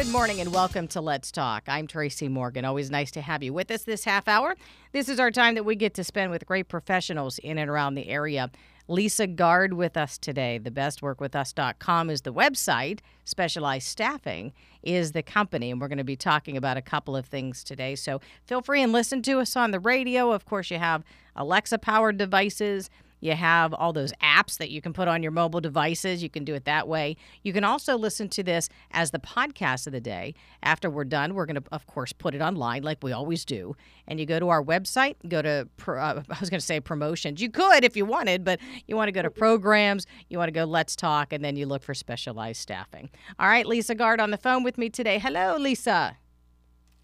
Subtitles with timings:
[0.00, 1.64] Good morning and welcome to Let's Talk.
[1.68, 2.64] I'm Tracy Morgan.
[2.64, 4.56] Always nice to have you with us this half hour.
[4.92, 7.96] This is our time that we get to spend with great professionals in and around
[7.96, 8.50] the area.
[8.88, 10.56] Lisa Guard with us today.
[10.56, 13.00] The Thebestworkwithus.com is the website.
[13.26, 17.26] Specialized Staffing is the company, and we're going to be talking about a couple of
[17.26, 17.94] things today.
[17.94, 20.32] So feel free and listen to us on the radio.
[20.32, 21.04] Of course, you have
[21.36, 22.88] Alexa powered devices.
[23.20, 26.22] You have all those apps that you can put on your mobile devices.
[26.22, 27.16] You can do it that way.
[27.42, 30.34] You can also listen to this as the podcast of the day.
[30.62, 33.76] After we're done, we're going to, of course, put it online like we always do.
[34.08, 35.92] And you go to our website, go to, uh,
[36.30, 37.40] I was going to say promotions.
[37.40, 40.52] You could if you wanted, but you want to go to programs, you want to
[40.52, 43.10] go Let's Talk, and then you look for specialized staffing.
[43.38, 45.18] All right, Lisa Guard on the phone with me today.
[45.18, 46.16] Hello, Lisa.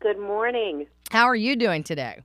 [0.01, 0.87] Good morning.
[1.11, 2.21] How are you doing today?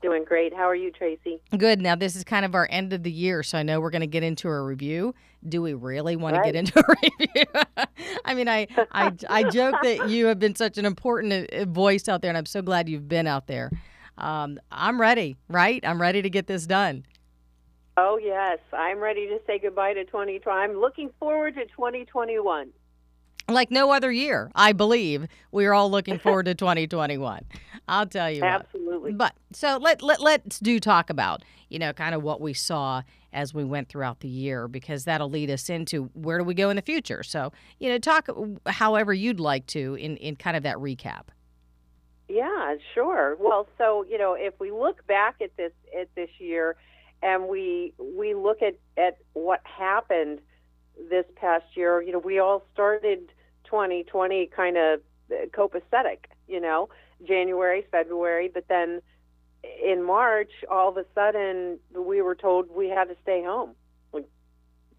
[0.00, 0.54] Doing great.
[0.54, 1.40] How are you, Tracy?
[1.56, 1.80] Good.
[1.80, 4.00] Now, this is kind of our end of the year, so I know we're going
[4.02, 5.12] to get into a review.
[5.48, 6.44] Do we really want Right.
[6.46, 7.86] to get into a review?
[8.24, 12.08] I mean, I, I, I joke that you have been such an important uh, voice
[12.08, 13.72] out there, and I'm so glad you've been out there.
[14.18, 15.84] Um, I'm ready, right?
[15.84, 17.04] I'm ready to get this done.
[17.96, 18.58] Oh, yes.
[18.72, 20.48] I'm ready to say goodbye to 2020.
[20.60, 22.68] I'm looking forward to 2021.
[23.48, 27.44] Like no other year, I believe we're all looking forward to 2021.
[27.88, 28.50] I'll tell you what.
[28.50, 29.12] Absolutely.
[29.12, 33.02] But so let let let's do talk about you know kind of what we saw
[33.32, 36.68] as we went throughout the year because that'll lead us into where do we go
[36.68, 37.22] in the future.
[37.22, 38.28] So you know talk
[38.66, 41.28] however you'd like to in in kind of that recap.
[42.28, 43.36] Yeah, sure.
[43.40, 46.76] Well, so, you know, if we look back at this at this year
[47.22, 50.40] and we we look at at what happened
[51.10, 53.32] this past year, you know, we all started
[53.68, 55.00] 2020 kind of
[55.50, 56.88] copacetic, you know,
[57.26, 59.00] January, February, but then
[59.84, 63.74] in March, all of a sudden, we were told we had to stay home.
[64.12, 64.28] Like,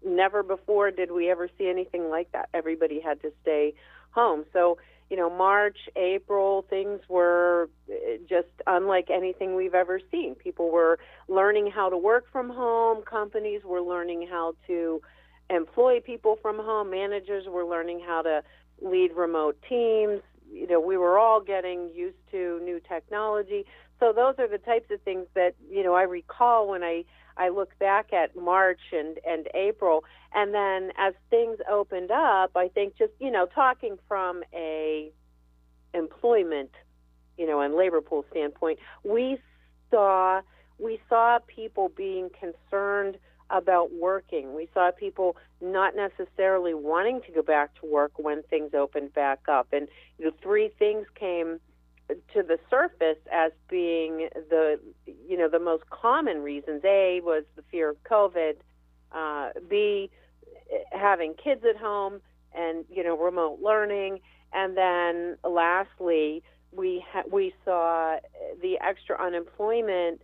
[0.04, 2.48] never before did we ever see anything like that.
[2.52, 3.74] Everybody had to stay
[4.10, 4.44] home.
[4.52, 10.34] So, you know, March, April, things were eh, just unlike anything we've ever seen.
[10.34, 15.00] People were learning how to work from home, companies were learning how to
[15.48, 18.42] employ people from home, managers were learning how to
[18.80, 20.20] lead remote teams.
[20.50, 23.66] You know, we were all getting used to new technology.
[23.98, 27.04] So those are the types of things that, you know, I recall when I
[27.36, 30.04] I look back at March and and April
[30.34, 35.12] and then as things opened up, I think just, you know, talking from a
[35.92, 36.70] employment,
[37.36, 39.38] you know, and labor pool standpoint, we
[39.90, 40.40] saw
[40.78, 43.18] we saw people being concerned
[43.50, 44.54] about working.
[44.54, 49.40] We saw people not necessarily wanting to go back to work when things opened back
[49.48, 49.68] up.
[49.72, 49.88] And
[50.18, 51.60] you know, three things came
[52.08, 56.82] to the surface as being the you know the most common reasons.
[56.84, 58.54] A was the fear of COVID.
[59.12, 60.10] Uh, B
[60.92, 62.20] having kids at home
[62.54, 64.20] and you know remote learning,
[64.52, 68.16] and then lastly we ha- we saw
[68.62, 70.22] the extra unemployment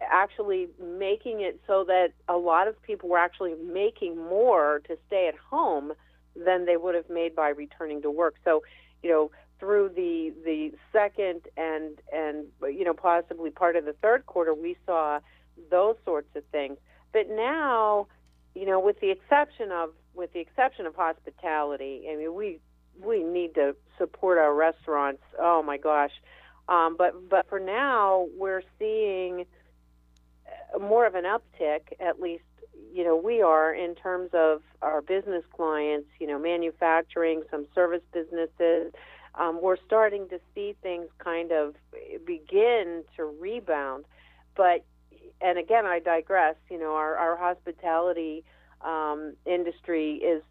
[0.00, 5.28] actually making it so that a lot of people were actually making more to stay
[5.28, 5.92] at home
[6.36, 8.36] than they would have made by returning to work.
[8.44, 8.62] So,
[9.02, 14.26] you know, through the the second and and you know possibly part of the third
[14.26, 15.20] quarter, we saw
[15.70, 16.78] those sorts of things.
[17.12, 18.06] But now,
[18.54, 22.60] you know, with the exception of with the exception of hospitality, I mean, we
[23.04, 25.22] we need to support our restaurants.
[25.38, 26.12] Oh my gosh!
[26.68, 29.44] Um, but but for now, we're seeing
[30.78, 32.44] more of an uptick, at least
[32.92, 36.08] you know we are in terms of our business clients.
[36.18, 38.92] You know, manufacturing, some service businesses.
[39.36, 41.76] Um, we're starting to see things kind of
[42.26, 44.04] begin to rebound,
[44.56, 44.84] but
[45.40, 46.56] and again, I digress.
[46.70, 48.44] You know, our our hospitality
[48.82, 50.42] um, industry is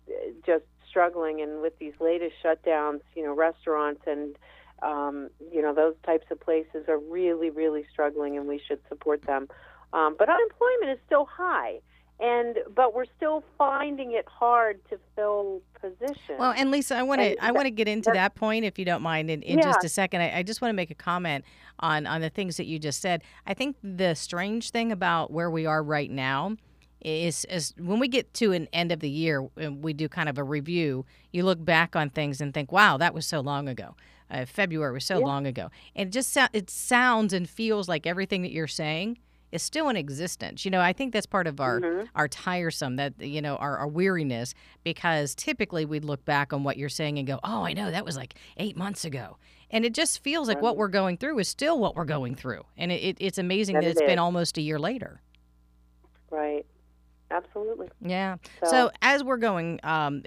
[0.46, 4.38] just struggling, and with these latest shutdowns, you know, restaurants and
[4.82, 9.22] um, you know those types of places are really, really struggling, and we should support
[9.24, 9.48] them.
[9.94, 11.80] Um, but unemployment is still high,
[12.20, 16.38] and but we're still finding it hard to fill positions.
[16.38, 18.86] Well, and Lisa, I want to I want to get into that point if you
[18.86, 19.66] don't mind in, in Yeah.
[19.66, 20.22] just a second.
[20.22, 21.44] I, I just want to make a comment
[21.80, 23.24] on on the things that you just said.
[23.48, 26.58] I think the strange thing about where we are right now
[27.02, 30.28] is is when we get to an end of the year and we do kind
[30.30, 33.68] of a review, you look back on things and think, "Wow, that was so long
[33.70, 33.96] ago."
[34.30, 38.06] Uh, February was so long ago, and it just sou- it sounds and feels like
[38.06, 39.18] everything that you're saying
[39.52, 40.64] is still in existence.
[40.66, 43.88] You know, I think that's part of our our tiresome that you know our, our
[43.88, 44.54] weariness
[44.84, 48.06] because typically we'd look back on what you're saying and go, "Oh, I know that
[48.06, 49.38] was like eight months ago,"
[49.72, 52.64] and it just feels like what we're going through is still what we're going through,
[52.78, 54.18] and it, it, it's amazing that it it's been is.
[54.20, 55.22] almost a year later.
[56.32, 56.66] right,
[57.32, 57.88] absolutely.
[58.02, 58.38] Yeah.
[58.64, 60.24] So, So- as we're going, um,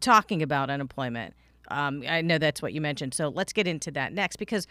[0.00, 1.34] talking about unemployment,
[1.68, 3.14] Um, I know that's what you mentioned.
[3.14, 4.66] So let's get into that next because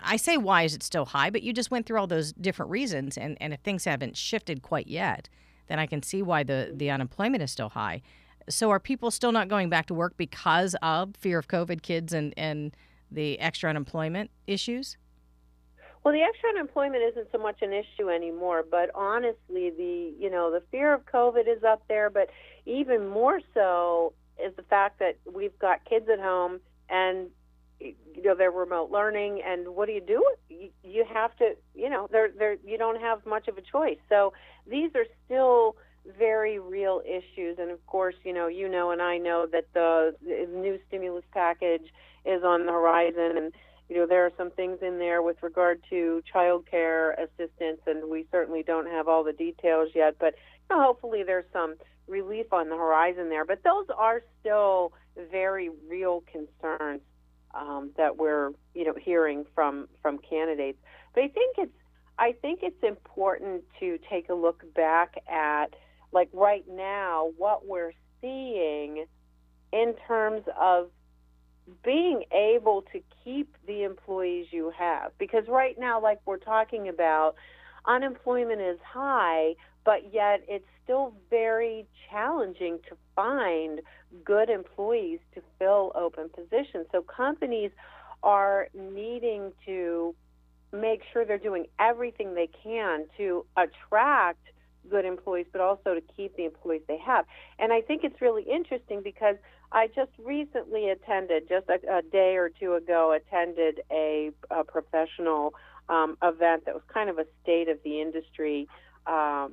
[0.00, 2.70] I say why is it still high, but you just went through all those different
[2.70, 5.28] reasons, and, and if things haven't shifted quite yet,
[5.68, 8.02] then I can see why the, the unemployment is still high.
[8.48, 12.12] So are people still not going back to work because of fear of COVID kids
[12.12, 12.76] and, and
[13.10, 14.96] the extra unemployment issues?
[16.04, 20.52] Well, the extra unemployment isn't so much an issue anymore, but honestly, the you know
[20.52, 22.30] the fear of COVID is up there, but
[22.64, 27.26] even more so is the fact that we've got kids at home and
[27.80, 30.24] you know they're remote learning, and what do you do?
[30.82, 33.98] You, have to you know they're they're you don't have much of a choice.
[34.08, 34.32] So
[34.68, 35.76] these are still
[36.18, 40.14] very real issues, and of course, you know you know and I know that the,
[40.22, 41.92] the new stimulus package
[42.24, 43.52] is on the horizon and
[43.88, 48.10] you know, there are some things in there with regard to child care assistance, and
[48.10, 50.34] we certainly don't have all the details yet, but
[50.68, 51.76] you know, hopefully there's some
[52.08, 53.44] relief on the horizon there.
[53.44, 54.92] But those are still
[55.30, 57.00] very real concerns
[57.56, 60.78] um, that we're, you know, hearing from from candidates.
[61.14, 61.72] But I think it's
[62.18, 65.74] I think it's important to take a look back at
[66.12, 69.06] like right now what we're seeing
[69.72, 70.90] in terms of
[71.84, 75.12] being able to keep the employees you have.
[75.18, 77.34] Because right now, like we're talking about,
[77.86, 79.54] unemployment is high,
[79.84, 83.80] but yet it's still very challenging to find
[84.24, 86.86] good employees to fill open positions.
[86.92, 87.70] So companies
[88.22, 90.14] are needing to
[90.72, 94.40] make sure they're doing everything they can to attract
[94.90, 97.24] good employees, but also to keep the employees they have.
[97.58, 99.36] And I think it's really interesting because
[99.72, 105.54] I just recently attended, just a, a day or two ago, attended a, a professional
[105.88, 108.68] um, event that was kind of a state of the industry
[109.06, 109.52] um,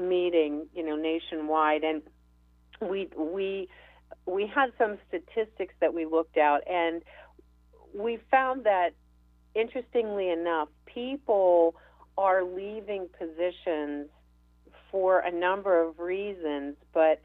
[0.00, 2.02] meeting, you know, nationwide, and
[2.80, 3.68] we we
[4.26, 7.02] we had some statistics that we looked at, and
[7.94, 8.90] we found that,
[9.54, 11.74] interestingly enough, people
[12.16, 14.08] are leaving positions
[14.90, 17.20] for a number of reasons, but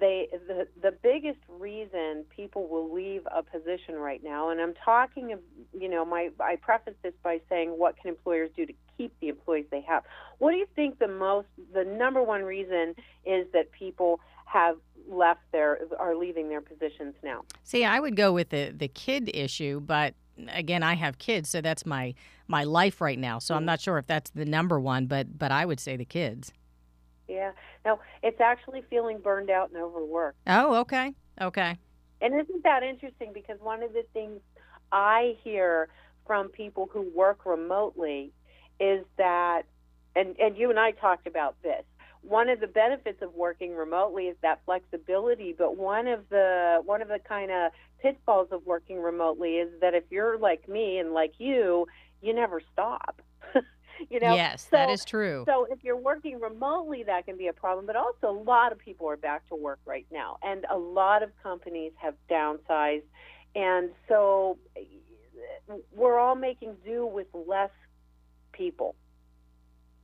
[0.00, 5.32] they the the biggest reason people will leave a position right now and I'm talking
[5.32, 5.40] of
[5.72, 9.28] you know my I preface this by saying what can employers do to keep the
[9.28, 10.02] employees they have?
[10.38, 14.76] What do you think the most the number one reason is that people have
[15.08, 17.42] left their are leaving their positions now?
[17.62, 20.14] See I would go with the the kid issue but
[20.48, 22.14] again I have kids so that's my
[22.46, 23.66] my life right now so I'm mm-hmm.
[23.66, 26.52] not sure if that's the number one but but I would say the kids
[27.28, 27.52] yeah.
[27.84, 30.38] No, it's actually feeling burned out and overworked.
[30.46, 31.14] Oh, okay.
[31.40, 31.76] Okay.
[32.20, 33.32] And isn't that interesting?
[33.32, 34.40] Because one of the things
[34.90, 35.88] I hear
[36.26, 38.32] from people who work remotely
[38.80, 39.62] is that,
[40.16, 41.84] and, and you and I talked about this.
[42.22, 47.00] One of the benefits of working remotely is that flexibility, but one of the one
[47.00, 47.70] of the kind of
[48.02, 51.86] pitfalls of working remotely is that if you're like me and like you,
[52.20, 53.22] you never stop.
[54.10, 54.34] you know?
[54.34, 55.44] Yes so, that is true.
[55.46, 58.78] so if you're working remotely that can be a problem but also a lot of
[58.78, 63.02] people are back to work right now and a lot of companies have downsized.
[63.54, 64.58] And so
[65.94, 67.70] we're all making do with less
[68.52, 68.94] people.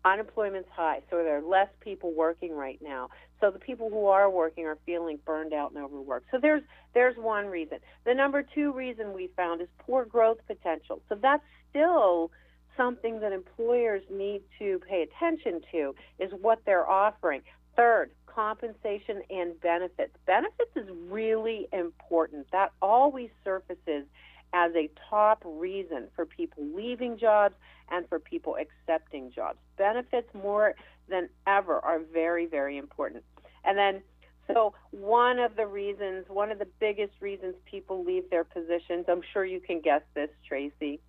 [0.04, 3.08] Unemployment's high so there are less people working right now.
[3.40, 6.26] So the people who are working are feeling burned out and overworked.
[6.30, 7.78] So there's there's one reason.
[8.04, 11.00] The number two reason we found is poor growth potential.
[11.08, 12.30] So that's still
[12.76, 17.42] something that employers need to pay attention to is what they're offering.
[17.76, 20.12] Third, compensation and benefits.
[20.26, 22.46] Benefits is really important.
[22.52, 24.04] That always surfaces
[24.52, 27.54] as a top reason for people leaving jobs
[27.90, 29.58] and for people accepting jobs.
[29.76, 30.74] Benefits more
[31.08, 33.24] than ever are very, very important.
[33.64, 34.02] And then,
[34.46, 39.22] so one of the reasons, one of the biggest reasons people leave their positions, I'm
[39.32, 41.00] sure you can guess this, Tracy,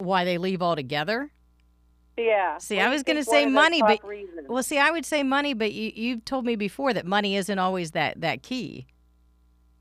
[0.00, 1.30] why they leave altogether?
[2.16, 2.58] Yeah.
[2.58, 4.48] See, I was going to say money, but reasons.
[4.48, 7.58] well, see, I would say money, but you you've told me before that money isn't
[7.58, 8.86] always that that key.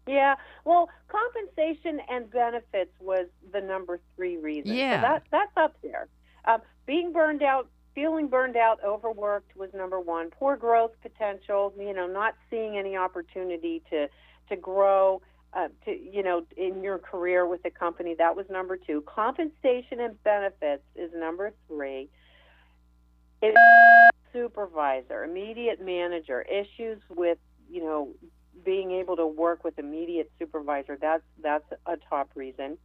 [0.08, 0.36] Yeah.
[0.66, 4.74] Well, compensation and benefits was the number three reason.
[4.74, 5.02] Yeah.
[5.02, 6.08] So that that's up there.
[6.46, 10.30] Um, being burned out, feeling burned out, overworked was number one.
[10.32, 11.74] Poor growth potential.
[11.78, 14.08] You know, not seeing any opportunity to
[14.50, 15.22] to grow
[15.54, 18.16] uh, to you know in your career with the company.
[18.18, 19.04] That was number two.
[19.08, 22.10] Compensation and benefits is number three.
[23.42, 23.56] It
[24.34, 27.38] supervisor, immediate manager, issues with
[27.70, 28.10] you know
[28.64, 30.98] being able to work with immediate supervisor.
[31.00, 32.78] That's that's a top reason.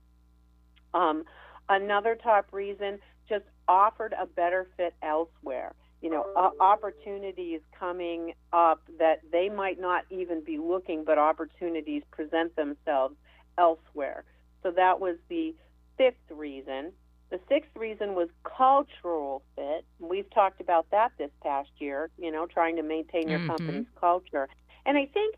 [0.92, 1.24] Um,
[1.68, 6.26] another top reason just offered a better fit elsewhere you know,
[6.60, 13.16] opportunities coming up that they might not even be looking, but opportunities present themselves
[13.58, 14.24] elsewhere.
[14.62, 15.54] So that was the
[15.96, 16.92] fifth reason.
[17.30, 19.86] The sixth reason was cultural fit.
[19.98, 23.46] We've talked about that this past year, you know, trying to maintain your Mhm.
[23.46, 24.48] company's culture.
[24.84, 25.36] And I think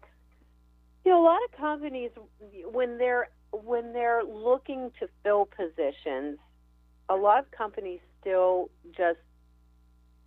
[1.05, 2.11] you know a lot of companies
[2.73, 6.39] when they're when they're looking to fill positions,
[7.09, 9.19] a lot of companies still just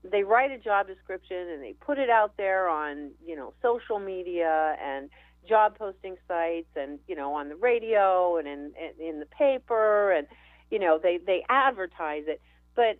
[0.03, 3.99] they write a job description and they put it out there on, you know, social
[3.99, 5.09] media and
[5.47, 10.27] job posting sites and you know on the radio and in in, the paper and
[10.69, 12.41] you know they they advertise it.
[12.75, 12.99] But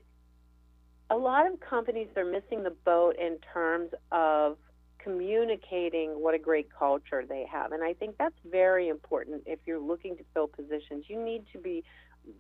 [1.10, 4.58] a lot of companies are missing the boat in terms of
[5.00, 7.72] communicating what a great culture they have.
[7.72, 11.06] And i think that's very important if you're looking to fill positions.
[11.08, 11.84] You need to be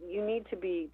[0.05, 0.91] you need to be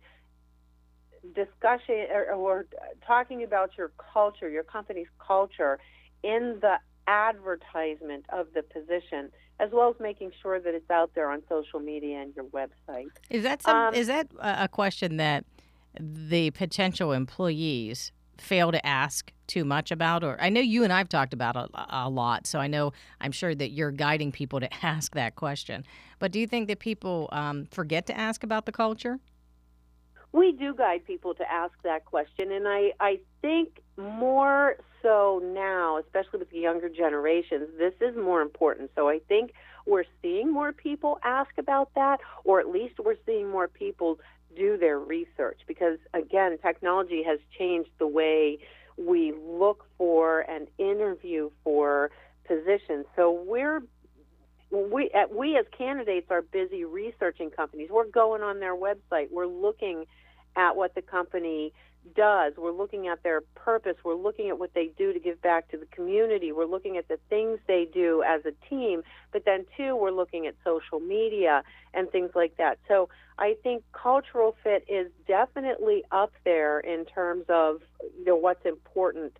[1.33, 2.65] discussing or, or
[3.05, 5.79] talking about your culture your company's culture
[6.23, 6.75] in the
[7.07, 11.79] advertisement of the position as well as making sure that it's out there on social
[11.79, 15.45] media and your website Is that some, Um, is that a a question that
[15.99, 20.23] the potential employees fail to ask too much about?
[20.23, 23.31] Or I know you and I've talked about a, a lot, so I know I'm
[23.31, 25.85] sure that you're guiding people to ask that question.
[26.19, 29.19] But do you think that people um, forget to ask about the culture?
[30.35, 35.97] We do guide people to ask that question and i i think more so now
[35.97, 39.51] especially with the younger generations this is more important so i think
[39.85, 44.19] we're seeing more people ask about that or at least we're seeing more people
[44.55, 48.57] do their research because again technology has changed the way
[48.97, 52.11] we look for and interview for
[52.47, 53.81] positions so we're
[54.71, 57.89] we we as candidates are busy researching companies.
[57.91, 59.31] We're going on their website.
[59.31, 60.05] We're looking
[60.55, 61.73] at what the company
[62.15, 62.53] does.
[62.57, 63.95] We're looking at their purpose.
[64.03, 66.51] We're looking at what they do to give back to the community.
[66.51, 69.03] We're looking at the things they do as a team.
[69.31, 72.77] But then too, we're looking at social media and things like that.
[72.87, 73.09] So
[73.39, 77.81] I think cultural fit is definitely up there in terms of
[78.17, 79.33] you know what's important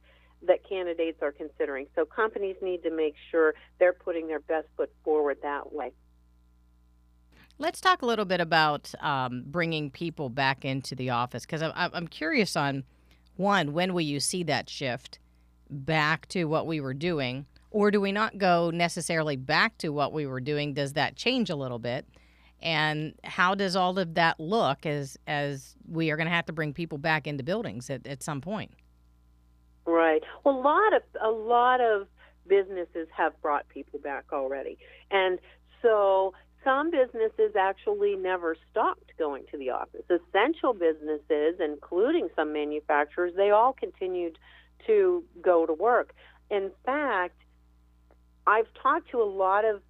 [0.47, 1.87] that candidates are considering.
[1.95, 5.91] So companies need to make sure they're putting their best foot forward that way.
[7.57, 11.71] Let's talk a little bit about um, bringing people back into the office because I'm,
[11.93, 12.83] I'm curious on
[13.37, 15.19] one, when will you see that shift
[15.69, 17.45] back to what we were doing?
[17.71, 20.73] Or do we not go necessarily back to what we were doing?
[20.73, 22.05] Does that change a little bit?
[22.61, 26.53] And how does all of that look as as we are going to have to
[26.53, 28.71] bring people back into buildings at, at some point?
[29.85, 30.23] Right.
[30.43, 32.07] Well, a lot of a lot of
[32.47, 34.77] businesses have brought people back already,
[35.11, 35.37] and
[35.81, 36.33] so
[36.65, 40.03] some businesses actually never stopped going to the office.
[40.09, 44.37] Essential businesses, including some manufacturers, they all continued
[44.87, 46.13] to go to work.
[46.49, 47.37] In fact,
[48.45, 49.81] I've talked to a lot of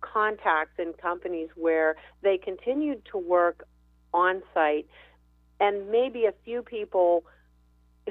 [0.00, 3.66] contacts in companies where they continued to work
[4.14, 4.86] on site,
[5.60, 7.24] and maybe a few people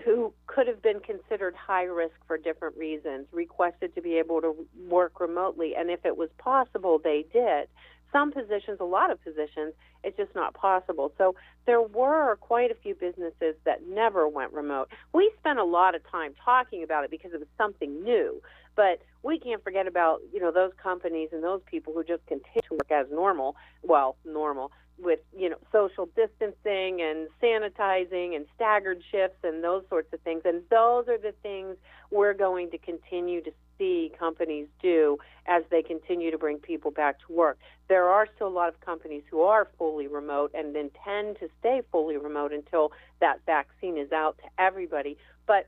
[0.05, 4.55] who could have been considered high risk for different reasons requested to be able to
[4.88, 7.67] work remotely, and if it was possible, they did.
[8.11, 9.73] Some positions, a lot of positions,
[10.03, 11.11] it's just not possible.
[11.17, 11.35] So
[11.65, 14.89] there were quite a few businesses that never went remote.
[15.13, 18.41] We spent a lot of time talking about it because it was something new,
[18.75, 22.61] but we can't forget about you know those companies and those people who just continue
[22.69, 23.55] to work as normal.
[23.83, 30.11] Well, normal with you know social distancing and sanitizing and staggered shifts and those sorts
[30.13, 31.77] of things and those are the things
[32.11, 35.17] we're going to continue to see companies do
[35.48, 37.57] as they continue to bring people back to work
[37.88, 41.81] there are still a lot of companies who are fully remote and intend to stay
[41.91, 45.17] fully remote until that vaccine is out to everybody
[45.48, 45.67] but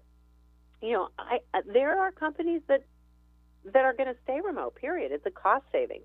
[0.82, 2.84] you know I, uh, there are companies that
[3.66, 6.02] that are going to stay remote period it's a cost saving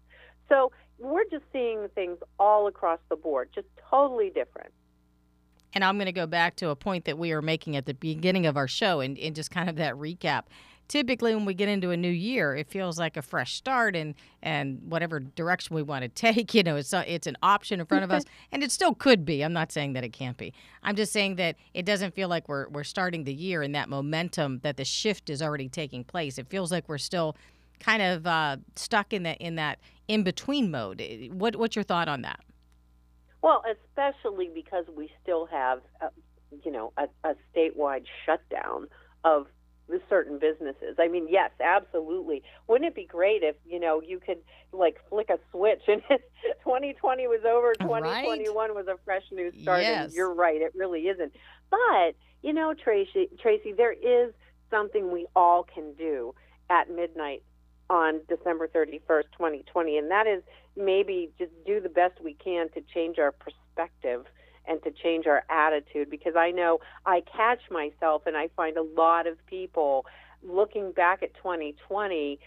[0.49, 4.73] so we're just seeing things all across the board, just totally different.
[5.73, 7.95] And I'm going to go back to a point that we were making at the
[7.95, 10.45] beginning of our show and, and just kind of that recap.
[10.89, 14.15] Typically, when we get into a new year, it feels like a fresh start and,
[14.43, 17.87] and whatever direction we want to take, you know, it's, a, it's an option in
[17.87, 18.25] front of us.
[18.53, 19.43] And it still could be.
[19.43, 20.55] I'm not saying that it can't be.
[20.83, 23.89] I'm just saying that it doesn't feel like we're, we're starting the year in that
[23.89, 26.39] momentum that the shift is already taking place.
[26.39, 27.37] It feels like we're still
[27.81, 29.79] kind of uh, stuck in that in that
[30.09, 31.03] in between mode.
[31.33, 32.41] What what's your thought on that?
[33.43, 36.09] Well, especially because we still have, uh,
[36.65, 38.89] you know, a, a statewide shutdown
[39.25, 39.47] of
[40.09, 40.97] certain businesses.
[40.99, 42.43] I mean, yes, absolutely.
[42.67, 44.39] Wouldn't it be great if you know you could
[44.73, 46.03] like flick a switch and
[46.65, 48.75] 2020 was over, 2021 right?
[48.75, 49.83] was a fresh new start?
[49.83, 50.07] Yes.
[50.07, 51.33] And you're right, it really isn't.
[51.71, 54.33] But, you know, Tracy, Tracy, there is
[54.71, 56.35] something we all can do
[56.71, 57.43] at midnight
[57.89, 60.43] on December 31st, 2020, and that is
[60.77, 64.25] maybe just do the best we can to change our perspective
[64.67, 68.83] and to change our attitude because I know I catch myself and I find a
[68.83, 70.07] lot of people
[70.43, 72.39] looking back at 2020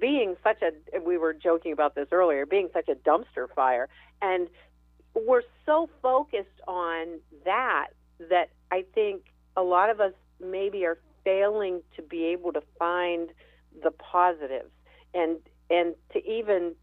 [0.00, 3.88] being such a we were joking about this earlier being such a dumpster fire
[4.22, 4.48] and
[5.14, 7.88] we're so focused on that
[8.30, 9.22] that I think
[9.56, 13.30] a lot of us maybe are failing to be able to find
[13.82, 14.70] the positives.
[15.14, 15.38] And
[15.70, 16.74] and to even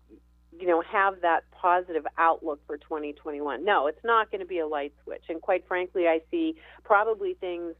[0.60, 4.68] you know have that positive outlook for 2021 no it's not going to be a
[4.68, 5.24] light switch.
[5.30, 7.76] And quite frankly i see probably things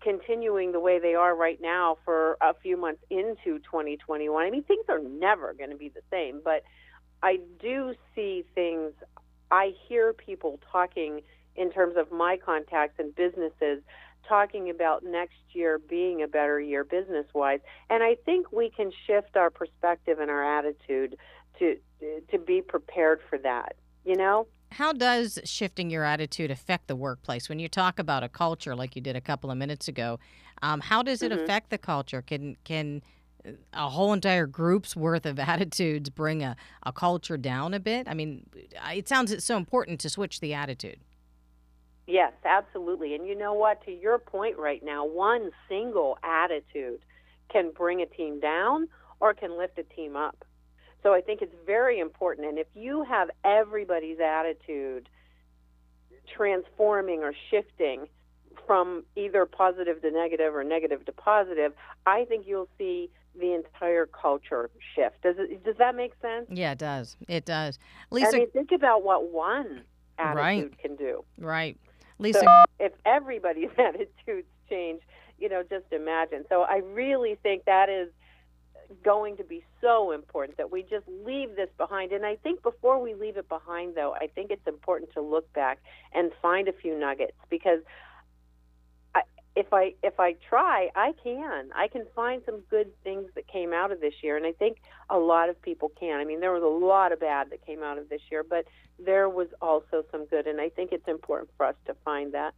[0.00, 4.62] continuing the way they are right now for a few months into 2021 i mean
[4.62, 6.62] things are never going to be the same but
[7.22, 8.92] i do see things
[9.50, 11.20] i hear people talking
[11.56, 13.82] in terms of my contacts and businesses
[14.28, 17.60] talking about next year being a better year business wise.
[17.90, 21.16] And I think we can shift our perspective and our attitude
[21.58, 21.76] to
[22.30, 23.76] to be prepared for that.
[24.04, 24.46] You know.
[24.70, 27.48] How does shifting your attitude affect the workplace?
[27.48, 30.18] When you talk about a culture, like you did a couple of minutes ago,
[30.60, 31.42] um, how does it mm-hmm.
[31.42, 32.22] affect the culture?
[32.22, 33.02] Can can
[33.72, 38.08] a whole entire group's worth of attitudes bring a, a culture down a bit?
[38.08, 38.46] I mean,
[38.92, 40.98] it sounds it's so important to switch the attitude.
[42.06, 43.14] Yes, absolutely.
[43.14, 43.84] And you know what?
[43.84, 47.00] To your point right now, one single attitude
[47.50, 48.88] can bring a team down
[49.20, 50.44] or can lift a team up.
[51.02, 52.46] So I think it's very important.
[52.46, 55.08] And if you have everybody's attitude
[56.34, 58.06] transforming or shifting
[58.66, 61.72] from either positive to negative or negative to positive,
[62.06, 65.22] I think you'll see the entire culture shift.
[65.22, 66.46] Does it, does that make sense?
[66.50, 67.16] Yeah, it does.
[67.28, 67.78] It does.
[68.10, 69.82] Lisa, I mean, think about what one
[70.18, 70.78] attitude right.
[70.78, 71.24] can do.
[71.38, 71.78] Right.
[72.18, 75.02] Lisa, so if everybody's attitudes change,
[75.38, 76.44] you know, just imagine.
[76.48, 78.08] So I really think that is
[79.04, 82.12] going to be so important that we just leave this behind.
[82.12, 85.52] And I think before we leave it behind, though, I think it's important to look
[85.52, 85.78] back
[86.14, 87.80] and find a few nuggets because
[89.58, 91.70] if I if I try, I can.
[91.74, 94.78] I can find some good things that came out of this year, and I think
[95.10, 96.20] a lot of people can.
[96.20, 98.66] I mean, there was a lot of bad that came out of this year, but
[99.04, 102.54] there was also some good, and I think it's important for us to find that.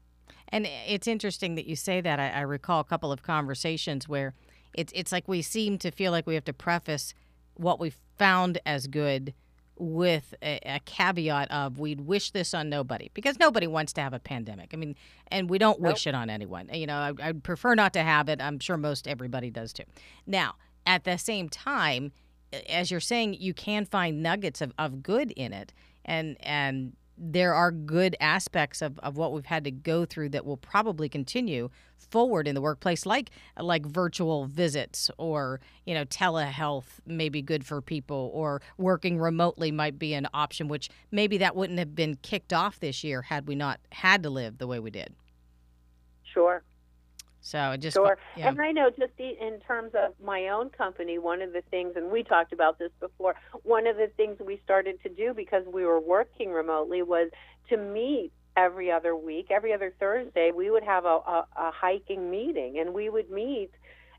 [0.48, 2.20] And it's interesting that you say that.
[2.20, 4.34] I, I recall a couple of conversations where
[4.74, 7.14] it's it's like we seem to feel like we have to preface
[7.54, 9.34] what we found as good
[9.80, 14.12] with a, a, caveat of we'd wish this on nobody because nobody wants to have
[14.12, 14.70] a pandemic.
[14.74, 14.94] I mean,
[15.28, 15.94] and we don't nope.
[15.94, 16.68] wish it on anyone.
[16.72, 18.42] You know, I, I'd prefer not to have it.
[18.42, 19.84] I'm sure most everybody does too.
[20.26, 20.56] Now,
[20.86, 22.12] at the same time,
[22.68, 25.72] as you're saying, you can find nuggets of, of good in it,
[26.04, 30.46] and and there are good aspects of, of what we've had to go through that
[30.46, 36.98] will probably continue forward in the workplace like like virtual visits or you know telehealth
[37.06, 41.54] may be good for people or working remotely might be an option which maybe that
[41.54, 44.78] wouldn't have been kicked off this year had we not had to live the way
[44.78, 45.14] we did.
[46.24, 46.62] Sure
[47.40, 48.18] so just sure.
[48.36, 48.48] Yeah.
[48.48, 52.10] And I know just in terms of my own company, one of the things, and
[52.10, 55.84] we talked about this before, one of the things we started to do because we
[55.84, 57.30] were working remotely was
[57.70, 62.30] to meet every other week, every other Thursday, we would have a, a, a hiking
[62.30, 63.70] meeting, and we would meet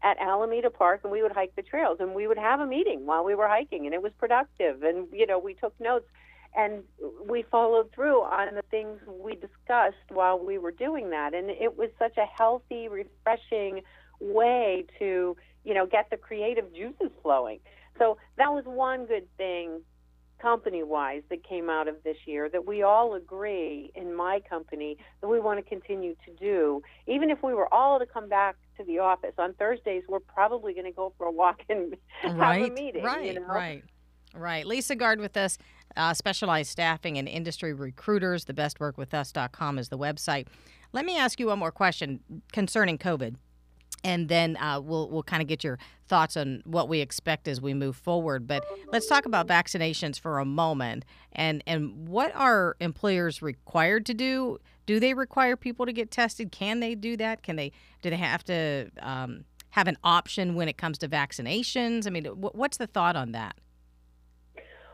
[0.03, 3.05] at Alameda Park, and we would hike the trails, and we would have a meeting
[3.05, 6.07] while we were hiking, and it was productive, and you know we took notes,
[6.55, 6.83] and
[7.27, 11.77] we followed through on the things we discussed while we were doing that, and it
[11.77, 13.81] was such a healthy, refreshing
[14.19, 17.59] way to you know get the creative juices flowing.
[17.97, 19.81] So that was one good thing
[20.41, 24.97] company wise that came out of this year that we all agree in my company
[25.21, 26.81] that we want to continue to do.
[27.07, 30.73] Even if we were all to come back to the office on Thursdays, we're probably
[30.73, 33.03] going to go for a walk and right, have a meeting.
[33.03, 33.45] Right, you know?
[33.45, 33.83] right,
[34.33, 34.65] right.
[34.65, 35.57] Lisa Guard with us,
[35.97, 38.45] uh, specialized staffing and industry recruiters.
[38.45, 40.47] Thebestworkwithus.com is the website.
[40.93, 42.19] Let me ask you one more question
[42.51, 43.35] concerning COVID
[44.03, 45.77] and then uh, we'll we'll kind of get your
[46.07, 48.47] thoughts on what we expect as we move forward.
[48.47, 54.13] But let's talk about vaccinations for a moment, and and what are employers required to
[54.13, 54.57] do?
[54.85, 56.51] Do they require people to get tested?
[56.51, 57.43] Can they do that?
[57.43, 57.71] Can they?
[58.01, 62.07] Do they have to um, have an option when it comes to vaccinations?
[62.07, 63.55] I mean, what's the thought on that?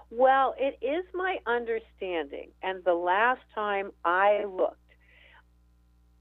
[0.09, 4.77] Well, it is my understanding, and the last time I looked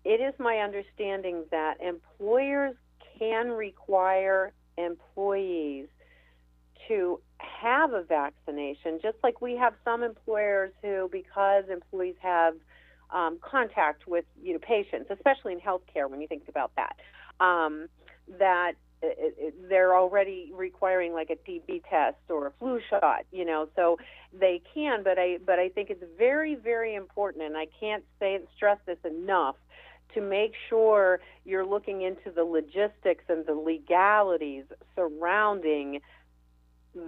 [0.06, 2.76] it is my understanding that employers
[3.18, 5.88] can require employees
[6.86, 12.54] to have a vaccination, just like we have some employers who, because employees have
[13.10, 16.96] um, contact with you know patients, especially in healthcare when you think about that.
[17.44, 17.88] Um,
[18.38, 18.74] that
[19.18, 23.68] it, it, they're already requiring like a TB test or a flu shot, you know,
[23.76, 23.98] so
[24.32, 25.02] they can.
[25.02, 28.98] But I but I think it's very very important, and I can't say stress this
[29.04, 29.56] enough
[30.14, 34.64] to make sure you're looking into the logistics and the legalities
[34.94, 36.00] surrounding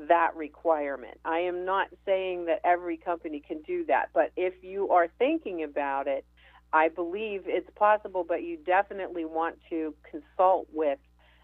[0.08, 1.18] that requirement.
[1.24, 5.62] I am not saying that every company can do that, but if you are thinking
[5.62, 6.26] about it,
[6.72, 10.98] I believe it's possible, but you definitely want to consult with,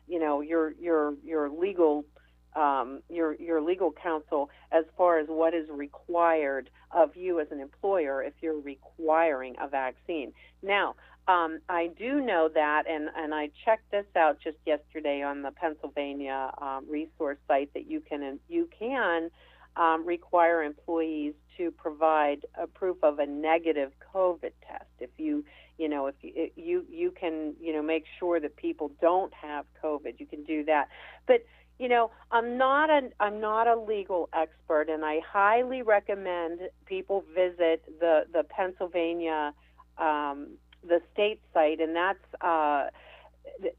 [0.06, 2.04] you know, your your your legal
[2.54, 7.60] um, your your legal counsel as far as what is required of you as an
[7.60, 10.32] employer if you're requiring a vaccine.
[10.62, 10.94] Now,
[11.26, 15.50] um, I do know that, and, and I checked this out just yesterday on the
[15.52, 19.30] Pennsylvania um, resource site that you can you can
[19.76, 24.90] um, require employees to provide a proof of a negative COVID test.
[25.00, 25.44] If you
[25.78, 29.64] you know if you you you can you know make sure that people don't have
[29.82, 30.88] COVID, you can do that.
[31.26, 31.44] But
[31.76, 37.24] you know i'm not a i'm not a legal expert and i highly recommend people
[37.34, 39.52] visit the the pennsylvania
[39.98, 40.56] um,
[40.86, 42.86] the state site, and that's uh,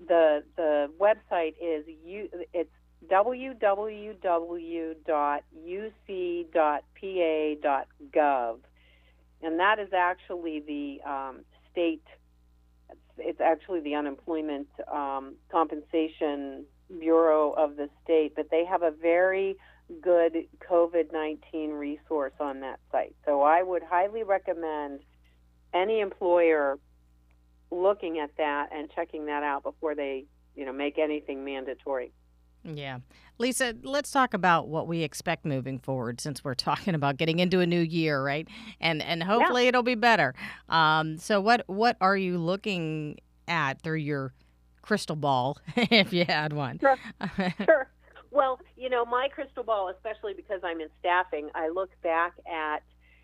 [0.08, 2.70] the the website is you it's
[3.10, 4.18] www.uc.pa.gov,
[9.42, 11.42] and that is actually the um,
[11.76, 12.04] state.
[13.18, 16.66] It's, actually the unemployment um, compensation
[17.00, 19.58] bureau of the state, but they have a very
[20.02, 23.16] good COVID 19 resource on that site.
[23.26, 25.02] So I would highly recommend
[25.74, 26.80] any employer
[27.72, 32.12] looking at that and checking that out before they, you know, make anything mandatory.
[32.66, 33.00] Yeah.
[33.38, 37.60] Lisa, let's talk about what we expect moving forward since we're talking about getting into
[37.60, 38.48] a new year, right?
[38.80, 39.70] And and hopefully yeah.
[39.70, 40.34] it'll be better.
[40.70, 44.34] Um, so what what are you looking at through your
[44.82, 46.80] crystal ball if you had one?
[46.80, 46.98] Sure.
[47.66, 47.90] sure.
[48.32, 52.84] Well, you know, my crystal ball, especially because I'm in staffing, I look back at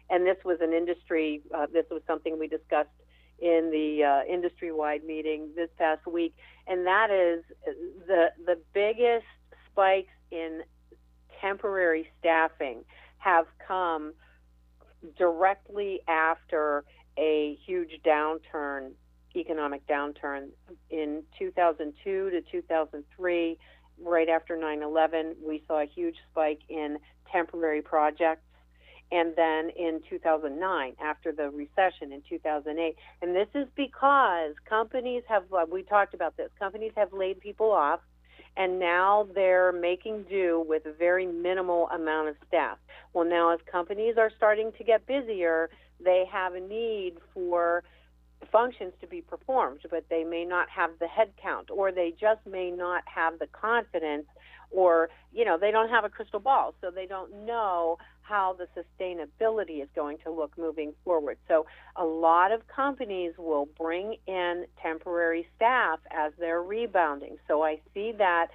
[0.10, 2.90] and this was an industry uh, this was something we discussed
[3.42, 6.36] in the uh, industry-wide meeting this past week,
[6.68, 7.44] and that is
[8.08, 9.26] the the biggest
[9.72, 10.62] spikes in
[11.42, 12.84] temporary staffing
[13.18, 14.14] have come
[15.18, 16.84] directly after
[17.18, 18.92] a huge downturn,
[19.36, 20.50] economic downturn
[20.90, 23.58] in 2002 to 2003.
[24.04, 26.98] Right after 9 11, we saw a huge spike in
[27.32, 28.42] temporary projects
[29.12, 35.44] and then in 2009 after the recession in 2008 and this is because companies have
[35.54, 38.00] uh, we talked about this companies have laid people off
[38.58, 42.78] and now they're making do with a very minimal amount of staff.
[43.14, 45.70] Well now as companies are starting to get busier
[46.04, 47.84] they have a need for
[48.52, 52.72] functions to be performed but they may not have the headcount or they just may
[52.72, 54.26] not have the confidence
[54.72, 57.98] or you know they don't have a crystal ball so they don't know
[58.32, 61.38] how the sustainability is going to look moving forward.
[61.48, 61.66] So,
[61.98, 67.38] a lot of companies will bring in temporary staff as they're rebounding.
[67.48, 68.48] So, I see that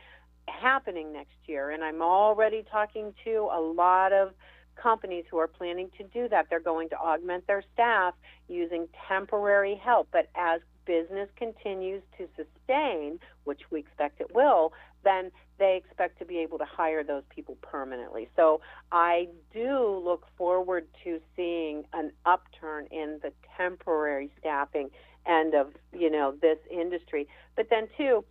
[0.49, 4.33] happening next year, and I'm already talking to a lot of
[4.77, 6.47] companies who are planning to do that.
[6.49, 8.15] They're going to augment their staff
[8.49, 14.73] using temporary help, but as business continues to sustain, which we expect it will,
[15.07, 18.29] then they expect to be able to hire those people permanently.
[18.37, 18.61] So
[18.93, 24.91] I do look forward to seeing an upturn in the temporary staffing
[25.27, 27.29] end of, you know, this industry.
[27.55, 28.25] But then too,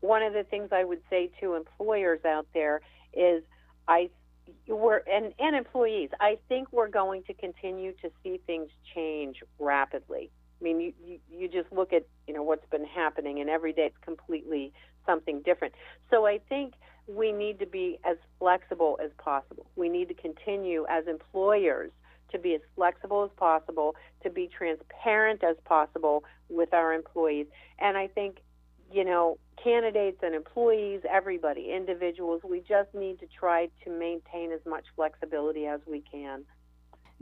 [0.00, 2.80] one of the things I would say to employers out there
[3.12, 3.42] is
[3.88, 4.08] I
[4.66, 10.30] we're and, and employees, I think we're going to continue to see things change rapidly.
[10.60, 13.72] I mean, you, you, you just look at you know what's been happening, and every
[13.72, 14.72] day it's completely
[15.10, 15.74] something different.
[16.10, 16.74] So I think
[17.06, 19.66] we need to be as flexible as possible.
[19.76, 21.90] We need to continue as employers
[22.30, 27.46] to be as flexible as possible, to be transparent as possible with our employees.
[27.80, 28.38] And I think,
[28.92, 34.60] you know, candidates and employees, everybody, individuals, we just need to try to maintain as
[34.64, 36.44] much flexibility as we can.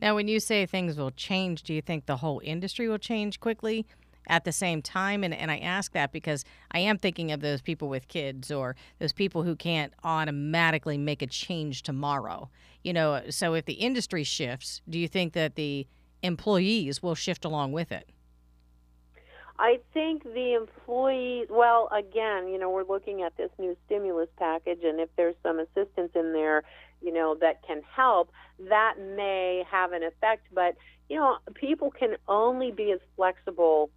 [0.01, 3.40] Now, when you say things will change, do you think the whole industry will change
[3.40, 3.87] quickly
[4.29, 5.25] at the same time?
[5.25, 8.77] And, and I ask that because I am thinking of those people with kids or
[8.99, 12.49] those people who can't automatically make a change tomorrow.
[12.83, 15.87] You know, so if the industry shifts, do you think that the
[16.23, 18.09] employees will shift along with it?
[19.61, 24.85] I think the employees, well, again, you know, we're looking at this new stimulus package,
[24.85, 26.62] and if there's some assistance in there,
[27.03, 28.31] you know, that can help,
[28.69, 30.47] that may have an effect.
[30.53, 30.77] But,
[31.09, 33.91] you know, people can only be as flexible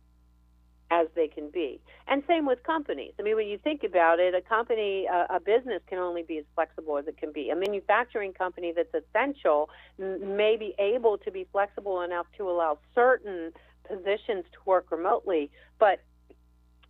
[0.91, 1.79] as they can be.
[2.07, 3.13] And same with companies.
[3.17, 6.37] I mean, when you think about it, a company, a, a business can only be
[6.37, 7.49] as flexible as it can be.
[7.49, 13.53] A manufacturing company that's essential may be able to be flexible enough to allow certain
[13.87, 15.49] positions to work remotely,
[15.79, 16.01] but,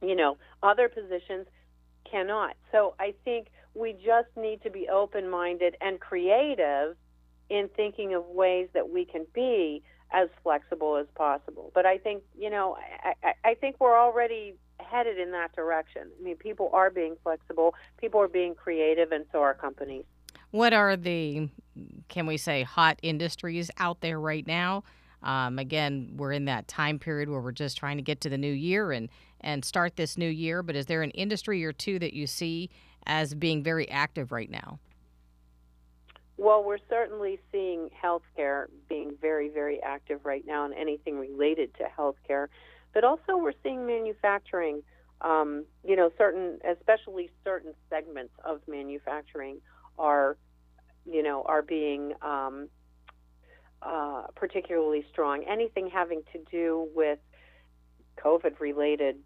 [0.01, 1.45] you know, other positions
[2.09, 2.55] cannot.
[2.71, 6.97] So I think we just need to be open minded and creative
[7.49, 11.71] in thinking of ways that we can be as flexible as possible.
[11.73, 16.09] But I think, you know, I, I, think we're already headed in that direction.
[16.19, 20.03] I mean, people are being flexible, people are being creative, and so are companies.
[20.51, 21.49] What are the,
[22.09, 24.83] can we say, hot industries out there right now?
[25.23, 28.37] Um, again, we're in that time period where we're just trying to get to the
[28.37, 29.07] new year and,
[29.39, 30.61] and start this new year.
[30.61, 32.69] But is there an industry or two that you see
[33.05, 34.79] as being very active right now?
[36.41, 41.83] Well, we're certainly seeing healthcare being very, very active right now and anything related to
[41.95, 42.47] healthcare.
[42.95, 44.81] But also, we're seeing manufacturing,
[45.21, 49.61] um, you know, certain, especially certain segments of manufacturing
[49.99, 50.35] are,
[51.05, 52.69] you know, are being um,
[53.83, 55.43] uh, particularly strong.
[55.47, 57.19] Anything having to do with
[58.17, 59.17] COVID related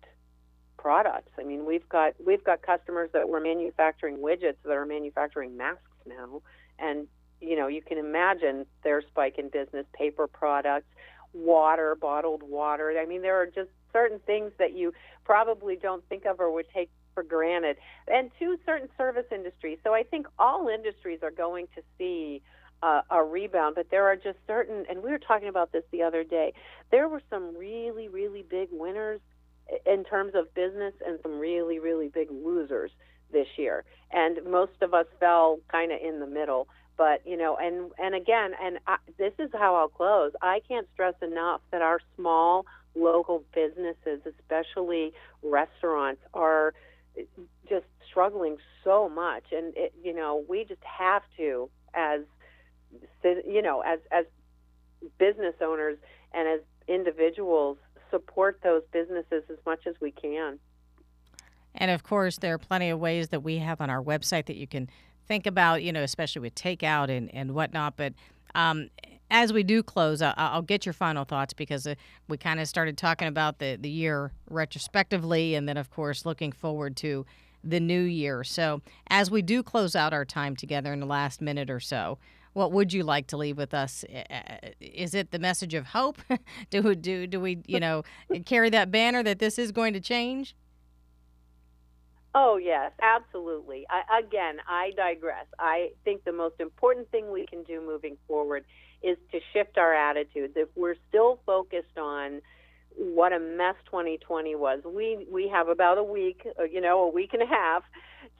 [0.77, 1.31] products.
[1.39, 5.79] I mean, we've got we've got customers that were manufacturing widgets that are manufacturing masks
[6.05, 6.41] now
[6.79, 7.07] and
[7.41, 10.87] you know you can imagine their spike in business paper products
[11.33, 12.97] water bottled water.
[12.99, 14.93] I mean there are just certain things that you
[15.25, 17.77] probably don't think of or would take for granted.
[18.07, 19.79] And to certain service industries.
[19.83, 22.41] So i think all industries are going to see
[22.83, 26.03] uh, a rebound but there are just certain and we were talking about this the
[26.03, 26.53] other day
[26.91, 29.21] there were some really really big winners
[29.85, 32.91] in terms of business and some really really big losers
[33.35, 36.67] this year, and most of us fell kind of in the middle.
[36.97, 40.31] But you know, and and again, and I, this is how I'll close.
[40.41, 46.73] I can't stress enough that our small local businesses, especially restaurants, are
[47.69, 52.21] just struggling so much, and it, you know, we just have to, as
[53.23, 54.25] you know, as as
[55.17, 55.97] business owners
[56.33, 57.77] and as individuals,
[58.09, 60.59] support those businesses as much as we can.
[61.75, 64.55] And of course, there are plenty of ways that we have on our website that
[64.55, 64.89] you can
[65.27, 67.97] think about, you know, especially with takeout and, and whatnot.
[67.97, 68.13] But
[68.53, 68.89] um,
[69.29, 71.95] as we do close, I'll, I'll, get your final thoughts because uh,
[72.27, 76.51] we kind of started talking about the, the year retrospectively and then, of course, looking
[76.51, 77.25] forward to
[77.63, 78.43] the new year.
[78.43, 82.19] So, as we do close out our time together in the last minute or so,
[82.53, 84.05] what would you like to leave with us?
[84.79, 86.19] Is it the message of hope?
[86.69, 88.03] do, do, do we, you know,
[88.45, 90.55] carry that banner that this is going to change?
[92.37, 93.85] Oh, yes, absolutely.
[93.89, 95.45] I, again, I digress.
[95.57, 98.65] I think the most important thing we can do moving forward
[99.01, 100.53] is to shift our attitudes.
[100.57, 102.41] If we're still focused on
[102.97, 107.09] what a mess 2020 was, we we have about a week, uh, you know, a
[107.09, 107.83] week and a half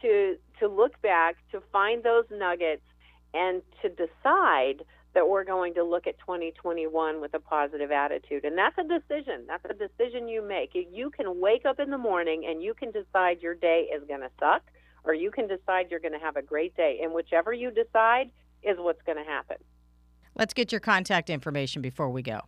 [0.02, 2.84] to to look back, to find those nuggets
[3.34, 4.84] and to decide
[5.16, 8.46] that we're going to look at 2021 with a positive attitude.
[8.46, 9.46] And that's a decision.
[9.48, 10.72] That's a decision you make.
[10.74, 14.20] You can wake up in the morning and you can decide your day is going
[14.20, 14.62] to suck,
[15.04, 17.00] or you can decide you're going to have a great day.
[17.02, 18.30] And whichever you decide
[18.62, 19.58] is what's going to happen.
[20.36, 22.42] Let's get your contact information before we go.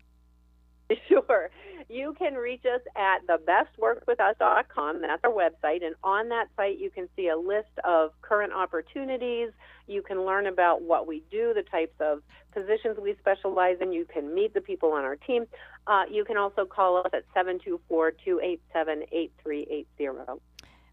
[1.08, 1.50] Sure.
[1.89, 5.02] You can reach us at thebestworkwithus.com.
[5.02, 5.86] That's our website.
[5.86, 9.52] And on that site, you can see a list of current opportunities.
[9.88, 12.21] You can learn about what we do, the types of
[12.52, 13.93] positions we specialize in.
[13.93, 15.45] You can meet the people on our team.
[15.88, 20.41] Uh, you can also call us at 724 287 8380.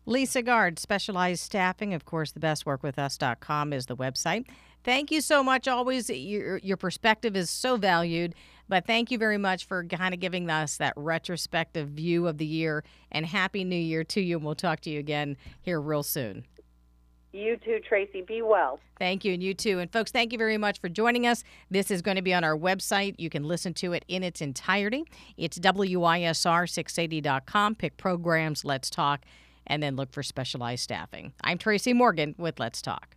[0.07, 1.95] Lisa Guard, Specialized Staffing.
[1.95, 4.47] Of course, thebestworkwithus.com is the website.
[4.85, 5.67] Thank you so much.
[5.67, 8.35] Always, your, your perspective is so valued.
[8.69, 12.47] But thank you very much for kind of giving us that retrospective view of the
[12.47, 12.85] year.
[13.13, 14.37] And Happy New Year to you.
[14.37, 16.45] And we'll talk to you again here real soon.
[17.35, 18.23] You too, Tracy.
[18.23, 18.79] Be well.
[18.97, 19.81] Thank you, and you too.
[19.81, 21.43] And folks, thank you very much for joining us.
[21.69, 23.17] This is going to be on our website.
[23.19, 25.03] You can listen to it in its entirety.
[25.37, 27.75] It's WISR680.com.
[27.75, 29.23] Pick programs, Let's Talk,
[29.67, 31.33] and then look for specialized staffing.
[31.43, 33.17] I'm Tracy Morgan with Let's Talk.